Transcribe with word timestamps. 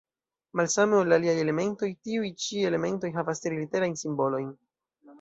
Malsame 0.59 0.97
ol 0.99 1.11
la 1.13 1.19
aliaj 1.21 1.35
elementoj, 1.43 1.91
tiuj 2.09 2.33
ĉi 2.47 2.65
elementoj 2.73 3.15
havas 3.21 3.47
tri-literajn 3.47 3.99
simbolojn. 4.05 4.53